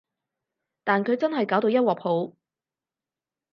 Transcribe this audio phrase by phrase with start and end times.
[0.83, 2.35] 但佢真係搞到一鑊泡